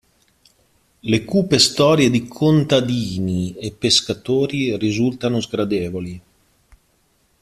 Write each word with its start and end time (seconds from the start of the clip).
Le 1.11 1.19
cupe 1.25 1.59
storie 1.59 2.09
di 2.09 2.27
contadini 2.27 3.53
e 3.57 3.71
pescatori 3.71 4.75
risultano 4.75 5.39
sgradevoli. 5.39 6.21